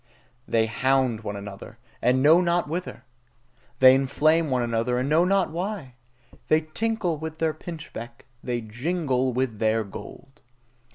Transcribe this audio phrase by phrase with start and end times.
[0.47, 3.03] They hound one another, and know not whither!
[3.77, 5.93] They inflame one another, and know not why!
[6.47, 10.41] They tinkle with their pinchbeck, they jingle with their gold.